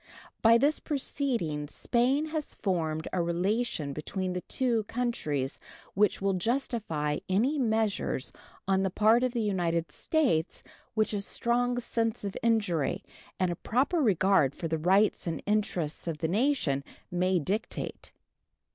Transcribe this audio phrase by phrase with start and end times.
[0.41, 5.59] By this proceeding Spain has formed a relation between the two countries
[5.93, 8.33] which will justify any measures
[8.67, 10.63] on the part of the United States
[10.95, 13.03] which a strong sense of injury
[13.39, 18.11] and a proper regard for the rights and interests of the nation may dictate.